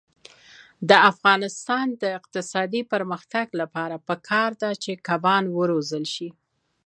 د 0.89 0.91
افغانستان 1.11 1.85
د 2.01 2.03
اقتصادي 2.19 2.81
پرمختګ 2.93 3.47
لپاره 3.61 3.95
پکار 4.07 4.51
ده 4.61 4.71
چې 4.83 4.91
کبان 5.07 5.43
وروزلت 5.59 6.07
شي. 6.15 6.29